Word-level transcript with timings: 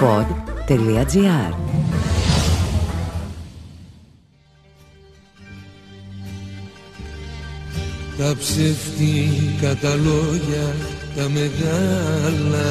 pod.gr 0.00 1.52
Τα 8.18 8.36
ψεύτικα 8.38 9.76
τα 9.76 9.94
λόγια 9.94 10.74
τα 11.16 11.28
μεγάλα 11.28 12.68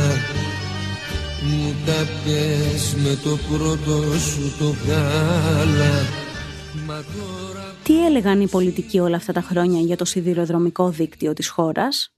μου 1.43 1.73
τα 1.85 2.07
πες 2.23 2.95
με 3.03 3.17
το 3.23 3.37
πρώτο 3.49 4.17
σου 4.17 4.57
το 4.59 4.73
γάλα. 4.87 5.95
Μα 6.87 6.95
τώρα... 6.95 7.75
Τι 7.83 8.05
έλεγαν 8.05 8.41
οι 8.41 8.47
πολιτικοί 8.47 8.99
όλα 8.99 9.15
αυτά 9.15 9.33
τα 9.33 9.41
χρόνια 9.41 9.79
για 9.79 9.97
το 9.97 10.05
σιδηροδρομικό 10.05 10.89
δίκτυο 10.89 11.33
της 11.33 11.49
χώρας; 11.49 12.16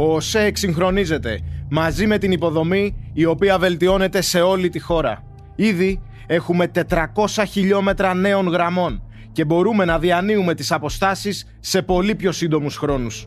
Ο 0.00 0.14
ΟΣΕ 0.14 0.40
εξυγχρονίζεται 0.40 1.40
μαζί 1.70 2.06
με 2.06 2.18
την 2.18 2.32
υποδομή 2.32 3.10
η 3.12 3.24
οποία 3.24 3.58
βελτιώνεται 3.58 4.20
σε 4.20 4.40
όλη 4.40 4.68
τη 4.68 4.78
χώρα. 4.78 5.24
Ήδη 5.54 6.00
έχουμε 6.26 6.70
400 6.90 7.44
χιλιόμετρα 7.48 8.14
νέων 8.14 8.48
γραμμών 8.48 9.02
και 9.32 9.44
μπορούμε 9.44 9.84
να 9.84 9.98
διανύουμε 9.98 10.54
τις 10.54 10.72
αποστάσεις 10.72 11.46
σε 11.60 11.82
πολύ 11.82 12.14
πιο 12.14 12.32
σύντομους 12.32 12.76
χρόνους. 12.76 13.26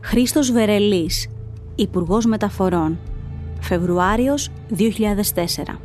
Χρήστος 0.00 0.52
Βερελής, 0.52 1.28
Υπουργός 1.74 2.26
Μεταφορών, 2.26 2.98
Φεβρουάριος 3.60 4.48
2004. 4.68 5.80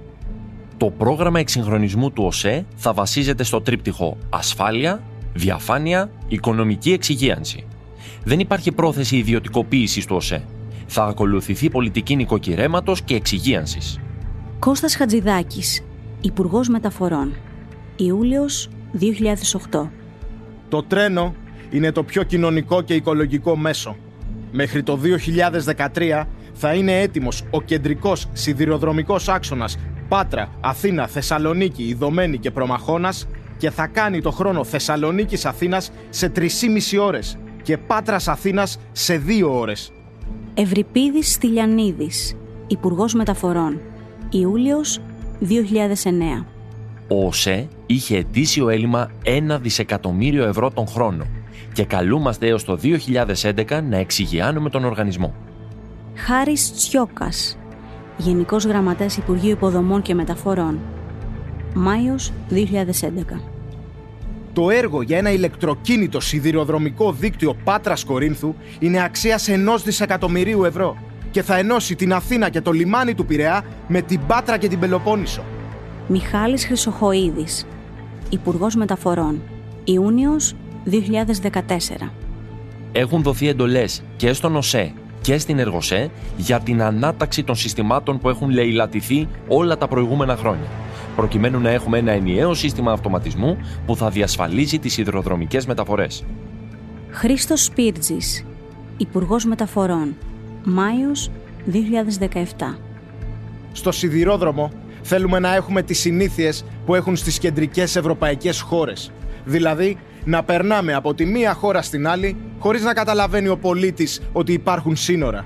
Το 0.78 0.90
πρόγραμμα 0.90 1.40
εξυγχρονισμού 1.40 2.12
του 2.12 2.24
ΟΣΕ 2.24 2.66
θα 2.76 2.94
βασίζεται 2.94 3.44
στο 3.44 3.62
τρίπτυχο 3.62 4.18
ασφάλεια, 4.30 5.02
διαφάνεια, 5.34 6.10
οικονομική 6.28 6.92
εξυγίανση. 6.92 7.66
Δεν 8.24 8.40
υπάρχει 8.40 8.72
πρόθεση 8.72 9.18
ιδιωτικοποίησης 9.18 10.06
του 10.06 10.16
ΟΣΕ. 10.16 10.44
Θα 10.88 11.04
ακολουθηθεί 11.04 11.70
πολιτική 11.70 12.16
νοικοκυρέματος 12.16 13.02
και 13.02 13.16
εξυγίανσης. 13.16 14.00
Κώστας 14.60 14.96
Χατζηδάκης, 14.96 15.84
Υπουργός 16.22 16.68
Μεταφορών, 16.68 17.34
Ιούλιος 17.96 18.70
2008. 18.92 19.92
Το 20.70 20.84
τρένο 20.84 21.36
είναι 21.70 21.92
το 21.92 22.04
πιο 22.04 22.24
κοινωνικό 22.24 22.82
και 22.82 22.94
οικολογικό 22.94 23.58
μέσο. 23.58 23.96
Μέχρι 24.52 24.84
το 24.84 24.96
2013 24.96 26.28
θα 26.54 26.74
είναι 26.74 27.00
έτοιμος 27.00 27.44
ο 27.50 27.62
κεντρικός 27.62 28.28
σιδηροδρομικός 28.34 29.30
άξονας 29.30 29.78
Πάτρα, 30.08 30.50
Αθήνα, 30.62 31.08
Θεσσαλονίκη, 31.08 31.84
Ιδωμένη 31.84 32.38
και 32.38 32.52
Προμαχώνας 32.52 33.28
και 33.58 33.70
θα 33.70 33.88
κάνει 33.88 34.22
το 34.22 34.32
χρόνο 34.32 34.64
Θεσσαλονίκης 34.64 35.46
Αθήνας 35.46 35.92
σε 36.10 36.30
3,5 36.30 36.98
ώρες 36.98 37.38
και 37.64 37.78
Πάτρας 37.78 38.28
Αθήνας 38.28 38.80
σε 38.92 39.18
2 39.18 39.50
ώρες. 39.52 39.92
Ευρυπίδης 40.54 41.34
Στυλιανίδης, 41.34 42.36
Υπουργός 42.68 43.14
Μεταφορών, 43.14 43.80
Ιούλιος 44.30 45.00
2009. 45.40 46.46
Ο 47.08 47.26
ΟΣΕ 47.26 47.68
είχε 47.86 48.18
ετήσιο 48.18 48.70
έλλειμμα 48.70 49.12
1 49.24 49.60
δισεκατομμύριο 49.60 50.44
ευρώ 50.44 50.72
τον 50.72 50.88
χρόνο 50.88 51.26
και 51.74 51.86
καλούμαστε 51.86 52.48
έως 52.48 52.64
το 52.64 52.76
2011 52.76 53.82
να 53.82 53.98
εξηγιάνουμε 53.98 54.70
τον 54.70 54.86
οργανισμό. 54.86 55.34
Χάρης 56.16 56.74
Τσιόκας, 56.74 57.58
Γενικός 58.18 58.66
Γραμματέας 58.66 59.18
Υπουργείου 59.18 59.52
Υποδομών 59.52 60.02
και 60.02 60.14
Μεταφορών, 60.14 60.80
Μάιος 61.74 62.32
2011. 62.50 63.42
Το 64.54 64.70
έργο 64.70 65.02
για 65.02 65.18
ένα 65.18 65.32
ηλεκτροκίνητο 65.32 66.20
σιδηροδρομικό 66.20 67.12
δίκτυο 67.12 67.56
Πάτρας 67.64 68.04
Κορίνθου 68.04 68.56
είναι 68.80 69.04
αξίας 69.04 69.48
ενός 69.48 69.84
δισεκατομμυρίου 69.84 70.64
ευρώ 70.64 70.98
και 71.32 71.42
θα 71.42 71.58
ενώσει 71.58 71.96
την 71.96 72.14
Αθήνα 72.14 72.50
και 72.50 72.62
το 72.62 72.72
λιμάνι 72.72 73.14
του 73.14 73.26
Πειραιά 73.26 73.64
με 73.88 74.02
την 74.02 74.20
Πάτρα 74.28 74.58
και 74.58 74.68
την 74.68 74.80
Πελοπόννησο. 74.80 75.44
Μιχάλης 76.08 76.66
Χρυσοχοίδης, 76.66 77.68
Υπουργός 78.30 78.76
Μεταφορών, 78.76 79.42
Ιούνιος 79.84 80.56
2014. 80.86 82.12
Έχουν 82.92 83.24
δοθεί 83.24 83.48
εντολές 83.48 84.04
και 84.16 84.34
στον 84.34 84.56
ΟΣΕ 84.56 84.94
και 85.22 85.38
στην 85.38 85.60
Εργοσέ 85.60 86.10
για 86.38 86.60
την 86.60 86.82
ανάταξη 86.82 87.44
των 87.44 87.56
συστημάτων 87.56 88.20
που 88.20 88.30
έχουν 88.30 88.50
λαιλατηθεί 88.50 89.28
όλα 89.48 89.78
τα 89.78 89.88
προηγούμενα 89.88 90.36
χρόνια 90.36 90.68
προκειμένου 91.16 91.60
να 91.60 91.70
έχουμε 91.70 91.98
ένα 91.98 92.12
ενιαίο 92.12 92.54
σύστημα 92.54 92.92
αυτοματισμού 92.92 93.58
που 93.86 93.96
θα 93.96 94.10
διασφαλίζει 94.10 94.80
τις 94.80 94.98
υδροδρομικές 94.98 95.66
μεταφορές. 95.66 96.24
Χρήστος 97.10 97.64
Σπίρτζης, 97.64 98.46
Υπουργός 98.98 99.46
Μεταφορών, 99.46 100.16
Μάιος 100.64 101.32
2017. 101.66 102.78
Στο 103.72 103.92
σιδηρόδρομο 103.92 104.72
θέλουμε 105.02 105.40
να 105.40 105.56
έχουμε 105.56 105.82
τις 105.82 106.00
συνήθειες 106.00 106.66
που 106.86 106.96
έχουν 106.96 107.16
στις 107.16 107.40
κεντρικές 107.40 107.96
ευρωπαϊκές 107.96 108.62
χώρες. 108.62 109.12
Δηλαδή, 109.46 109.98
να 110.26 110.44
περνάμε 110.44 110.94
από 110.94 111.14
τη 111.14 111.26
μία 111.26 111.54
χώρα 111.54 111.82
στην 111.82 112.08
άλλη 112.08 112.38
χωρίς 112.60 112.84
να 112.84 112.94
καταλαβαίνει 112.94 113.48
ο 113.48 113.58
πολίτης 113.58 114.22
ότι 114.32 114.54
υπάρχουν 114.54 114.96
σύνορα. 114.96 115.46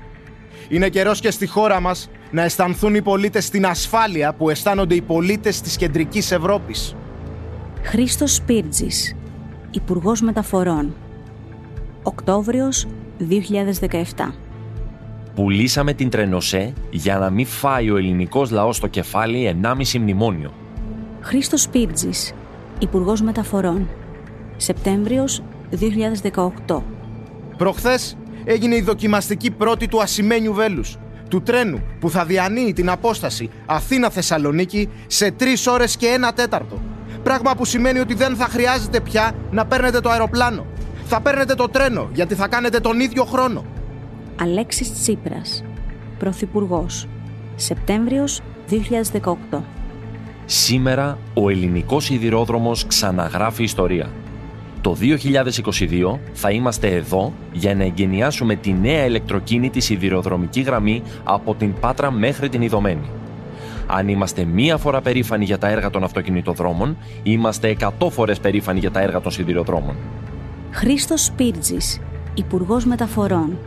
Είναι 0.68 0.88
καιρός 0.88 1.20
και 1.20 1.30
στη 1.30 1.46
χώρα 1.46 1.80
μας 1.80 2.10
να 2.30 2.42
αισθανθούν 2.42 2.94
οι 2.94 3.02
πολίτες 3.02 3.48
την 3.50 3.66
ασφάλεια 3.66 4.32
που 4.32 4.50
αισθάνονται 4.50 4.94
οι 4.94 5.00
πολίτες 5.00 5.60
της 5.60 5.76
κεντρικής 5.76 6.30
Ευρώπης. 6.32 6.94
Χρήστος 7.82 8.34
Σπίρτζης, 8.34 9.16
Υπουργός 9.70 10.20
Μεταφορών, 10.20 10.94
Οκτώβριος 12.02 12.86
2017. 13.18 14.34
Πουλήσαμε 15.34 15.92
την 15.92 16.10
Τρενοσέ 16.10 16.72
για 16.90 17.18
να 17.18 17.30
μην 17.30 17.46
φάει 17.46 17.90
ο 17.90 17.96
ελληνικός 17.96 18.50
λαός 18.50 18.76
στο 18.76 18.86
κεφάλι 18.86 19.46
1,5 19.46 19.98
μνημόνιο. 19.98 20.52
Χρήστος 21.20 21.62
Σπίρτζης, 21.62 22.32
Υπουργός 22.78 23.22
Μεταφορών, 23.22 23.88
Σεπτέμβριος 24.56 25.42
2018. 25.70 26.82
Προχθές 27.56 28.16
έγινε 28.48 28.74
η 28.74 28.80
δοκιμαστική 28.80 29.50
πρώτη 29.50 29.88
του 29.88 30.02
ασημένιου 30.02 30.54
βέλους, 30.54 30.96
του 31.28 31.42
τρένου 31.42 31.82
που 32.00 32.10
θα 32.10 32.24
διανύει 32.24 32.72
την 32.72 32.90
απόσταση 32.90 33.50
Αθήνα-Θεσσαλονίκη 33.66 34.88
σε 35.06 35.34
3 35.40 35.44
ώρες 35.66 35.96
και 35.96 36.06
ένα 36.06 36.32
τέταρτο. 36.32 36.80
Πράγμα 37.22 37.54
που 37.54 37.64
σημαίνει 37.64 37.98
ότι 37.98 38.14
δεν 38.14 38.36
θα 38.36 38.44
χρειάζεται 38.44 39.00
πια 39.00 39.32
να 39.50 39.66
παίρνετε 39.66 40.00
το 40.00 40.10
αεροπλάνο. 40.10 40.66
Θα 41.04 41.20
παίρνετε 41.20 41.54
το 41.54 41.68
τρένο 41.68 42.08
γιατί 42.12 42.34
θα 42.34 42.48
κάνετε 42.48 42.80
τον 42.80 43.00
ίδιο 43.00 43.24
χρόνο. 43.24 43.64
Αλέξης 44.40 44.92
Τσίπρας, 44.92 45.64
Πρωθυπουργός, 46.18 47.06
Σεπτέμβριος 47.56 48.40
2018. 48.68 49.64
Σήμερα 50.44 51.18
ο 51.34 51.50
ελληνικός 51.50 52.04
σιδηρόδρομος 52.04 52.86
ξαναγράφει 52.86 53.62
ιστορία. 53.62 54.10
Το 54.86 54.96
2022 55.00 56.18
θα 56.32 56.50
είμαστε 56.50 56.88
εδώ 56.88 57.32
για 57.52 57.74
να 57.74 57.84
εγκαινιάσουμε 57.84 58.54
τη 58.54 58.72
νέα 58.72 59.04
ηλεκτροκίνητη 59.04 59.80
σιδηροδρομική 59.80 60.60
γραμμή 60.60 61.02
από 61.24 61.54
την 61.54 61.72
Πάτρα 61.80 62.10
μέχρι 62.10 62.48
την 62.48 62.62
Ιδωμένη. 62.62 63.10
Αν 63.86 64.08
είμαστε 64.08 64.44
μία 64.44 64.76
φορά 64.76 65.00
περήφανοι 65.00 65.44
για 65.44 65.58
τα 65.58 65.68
έργα 65.68 65.90
των 65.90 66.04
αυτοκινητοδρόμων, 66.04 66.96
είμαστε 67.22 67.68
εκατό 67.68 68.10
φορές 68.10 68.40
περήφανοι 68.40 68.78
για 68.78 68.90
τα 68.90 69.00
έργα 69.00 69.20
των 69.20 69.32
σιδηροδρόμων. 69.32 69.96
Χρήστος 70.70 71.24
Σπίρτζης, 71.24 72.00
Υπουργός 72.34 72.84
Μεταφορών, 72.84 73.58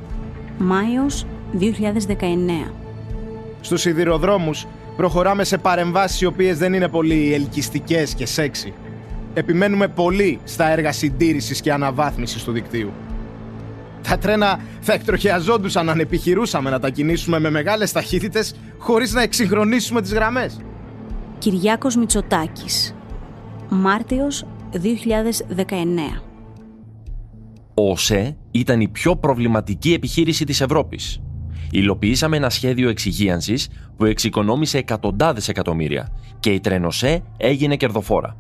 Μάιος 0.58 1.26
2019. 1.52 2.72
Στους 3.62 3.82
σιδηροδρόμους 3.82 4.68
προχωράμε 4.96 5.44
σε 5.44 5.58
παρεμβάσεις 5.58 6.22
οι 6.22 6.26
οποίες 6.26 6.58
δεν 6.58 6.74
είναι 6.74 6.88
πολύ 6.88 7.34
ελκυστικές 7.34 8.14
και 8.14 8.26
σεξι 8.26 8.74
επιμένουμε 9.34 9.88
πολύ 9.88 10.40
στα 10.44 10.70
έργα 10.70 10.92
συντήρησης 10.92 11.62
και 11.62 11.72
αναβάθμισης 11.72 12.44
του 12.44 12.52
δικτύου. 12.52 12.92
Τα 14.10 14.18
τρένα 14.18 14.60
θα 14.80 14.94
εκτροχιαζόντουσαν 14.94 15.90
αν 15.90 16.00
επιχειρούσαμε 16.00 16.70
να 16.70 16.80
τα 16.80 16.90
κινήσουμε 16.90 17.40
με 17.40 17.50
μεγάλες 17.50 17.92
ταχύτητες 17.92 18.56
χωρίς 18.78 19.14
να 19.14 19.22
εξυγχρονίσουμε 19.22 20.02
τις 20.02 20.14
γραμμές. 20.14 20.60
Κυριάκος 21.38 21.96
Μητσοτάκης 21.96 22.94
Μάρτιος 23.70 24.46
2019 24.72 26.22
Ο 27.74 27.92
ΟΣΕ 27.92 28.38
ήταν 28.52 28.82
η 28.82 28.88
πιο 28.88 29.16
προβληματική 29.16 29.94
επιχείρηση 29.94 30.46
της 30.46 30.62
Ευρώπης. 30.62 31.22
Υλοποιήσαμε 31.72 32.38
ένα 32.38 32.50
σχέδιο 32.50 32.90
εξυγίανσης 32.90 33.70
που 33.98 34.06
εξοικονόμησε 34.06 34.78
εκατοντάδες 34.78 35.48
εκατομμύρια 35.48 36.10
και 36.40 36.50
η 36.50 36.60
Τρενοσέ 36.60 37.24
έγινε 37.38 37.76
κερδοφόρα. 37.76 38.38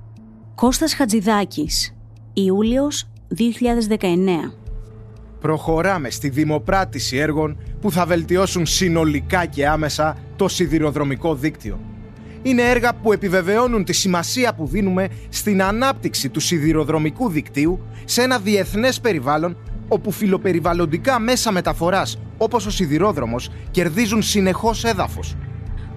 Κώστας 0.59 0.94
Χατζηδάκης, 0.94 1.95
Ιούλιος 2.33 3.07
2019. 3.27 4.53
Προχωράμε 5.39 6.09
στη 6.09 6.29
δημοπράτηση 6.29 7.17
έργων 7.17 7.57
που 7.81 7.91
θα 7.91 8.06
βελτιώσουν 8.06 8.65
συνολικά 8.65 9.45
και 9.45 9.67
άμεσα 9.67 10.17
το 10.35 10.47
σιδηροδρομικό 10.47 11.35
δίκτυο. 11.35 11.79
Είναι 12.41 12.61
έργα 12.61 12.94
που 12.94 13.13
επιβεβαιώνουν 13.13 13.83
τη 13.83 13.94
σημασία 13.94 14.53
που 14.53 14.67
δίνουμε 14.67 15.07
στην 15.29 15.63
ανάπτυξη 15.63 16.29
του 16.29 16.39
σιδηροδρομικού 16.39 17.29
δικτύου 17.29 17.79
σε 18.05 18.21
ένα 18.21 18.39
διεθνές 18.39 19.00
περιβάλλον 19.00 19.57
όπου 19.88 20.12
φιλοπεριβαλλοντικά 20.12 21.19
μέσα 21.19 21.51
μεταφοράς, 21.51 22.19
όπως 22.38 22.65
ο 22.65 22.69
σιδηρόδρομος, 22.69 23.50
κερδίζουν 23.71 24.21
συνεχώς 24.21 24.83
έδαφος. 24.83 25.35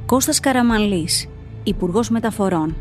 Κώστας 0.07 0.41
Καραμαλής, 0.41 1.29
Υπουργός 1.63 2.11
Μεταφορών. 2.11 2.77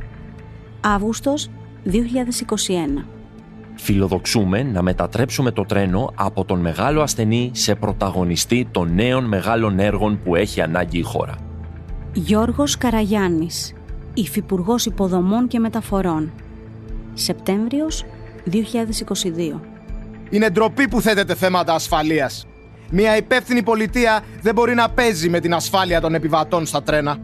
Αύγουστος 0.81 1.50
2021. 1.86 3.06
Φιλοδοξούμε 3.75 4.63
να 4.63 4.81
μετατρέψουμε 4.81 5.51
το 5.51 5.66
τρένο 5.66 6.13
από 6.16 6.45
τον 6.45 6.60
μεγάλο 6.60 7.01
ασθενή 7.01 7.51
σε 7.54 7.75
πρωταγωνιστή 7.75 8.68
των 8.72 8.94
νέων 8.94 9.24
μεγάλων 9.24 9.80
έργων 9.80 10.19
που 10.24 10.36
έχει 10.36 10.62
ανάγκη 10.62 10.98
η 10.98 11.01
χώρα. 11.01 11.36
Γιώργος 12.13 12.78
Καραγιάννης, 12.78 13.74
Υφυπουργός 14.13 14.86
Υποδομών 14.86 15.48
και 15.48 15.60
Μεταφορών. 15.60 16.31
Σεπτέμβριος 17.13 18.06
2022. 18.45 19.60
Είναι 20.30 20.50
ντροπή 20.50 20.88
που 20.88 21.01
θέτεται 21.01 21.36
θέματα 21.36 21.74
ασφαλείας. 21.74 22.48
Μια 22.89 23.18
υπεύθυνη 23.18 23.63
πολιτεία 23.63 24.24
δεν 24.42 24.54
μπορεί 24.54 24.74
να 24.74 24.89
παίζει 24.89 25.30
με 25.30 25.39
την 25.39 25.54
ασφάλεια 25.54 26.01
των 26.01 26.13
επιβατών 26.13 26.66
στα 26.66 26.84
τρένα. 26.84 27.18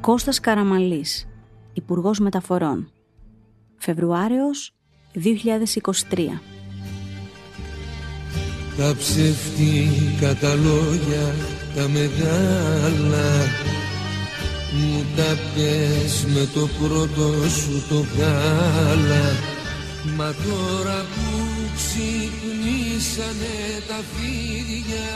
Κώστας 0.00 0.40
Καραμαλής, 0.40 1.28
Υπουργός 1.72 2.18
Μεταφορών. 2.18 2.90
Φεβρουάριος 3.80 4.74
2023. 5.14 6.40
Τα 8.76 8.94
ψεύτικα 8.98 10.34
τα 10.34 10.54
λόγια, 10.54 11.34
τα 11.74 11.88
μεγάλα 11.88 13.28
Μου 14.72 15.04
τα 15.16 15.36
πες 15.54 16.24
με 16.34 16.48
το 16.54 16.68
πρώτο 16.78 17.48
σου 17.48 17.82
το 17.88 18.04
γάλα 18.18 19.26
Μα 20.16 20.34
τώρα 20.44 21.00
που 21.00 21.28
ξυπνήσανε 21.74 23.54
τα 23.88 23.94
φίδια 23.94 25.10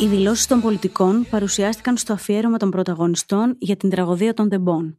Οι 0.00 0.06
δηλώσεις 0.06 0.46
των 0.46 0.60
πολιτικών 0.60 1.26
παρουσιάστηκαν 1.30 1.96
στο 1.96 2.12
αφιέρωμα 2.12 2.56
των 2.56 2.70
πρωταγωνιστών 2.70 3.56
για 3.58 3.76
την 3.76 3.90
τραγωδία 3.90 4.34
των 4.34 4.48
Δεμπών. 4.48 4.98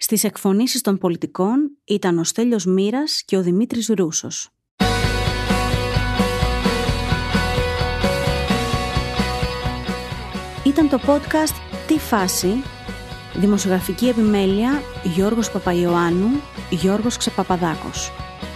Στις 0.00 0.24
εκφωνήσεις 0.24 0.80
των 0.80 0.98
πολιτικών 0.98 1.78
ήταν 1.84 2.18
ο 2.18 2.24
Στέλιος 2.24 2.64
Μύρας 2.64 3.22
και 3.24 3.36
ο 3.36 3.42
Δημήτρης 3.42 3.88
Ρούσος. 3.96 4.48
Ήταν 10.64 10.88
το 10.88 11.00
podcast 11.06 11.54
«Τι 11.86 11.98
φάση» 11.98 12.62
Δημοσιογραφική 13.34 14.08
επιμέλεια 14.08 14.82
Γιώργος 15.04 15.50
Παπαϊωάννου, 15.50 16.28
Γιώργος 16.70 17.16
Ξεπαπαδάκος. 17.16 18.12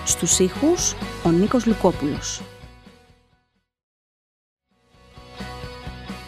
Στους 0.07 0.39
ήχους 0.39 0.95
ο 1.25 1.31
Νίκος 1.31 1.67
Λουκόπουλος. 1.67 2.43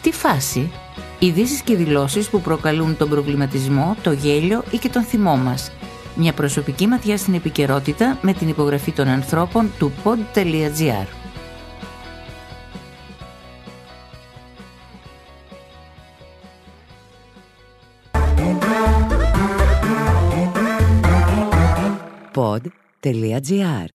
Τι 0.01 0.11
φάση 0.11 0.71
Ειδήσεις 1.19 1.61
και 1.61 1.75
δηλώσεις 1.75 2.29
που 2.29 2.41
προκαλούν 2.41 2.97
τον 2.97 3.09
προβληματισμό, 3.09 3.95
το 4.03 4.11
γέλιο 4.11 4.63
ή 4.71 4.77
και 4.77 4.89
τον 4.89 5.03
θυμό 5.03 5.37
μας. 5.37 5.71
Μια 6.15 6.33
προσωπική 6.33 6.87
ματιά 6.87 7.17
στην 7.17 7.33
επικαιρότητα 7.33 8.19
με 8.21 8.33
την 8.33 8.47
υπογραφή 8.47 8.91
των 8.91 9.07
ανθρώπων 9.07 9.71
του 9.79 9.91
pod.gr. 10.03 11.05
Pod.gr. 22.33 23.85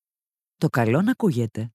Το 0.56 0.68
καλό 0.68 1.02
να 1.02 1.10
ακούγεται. 1.10 1.70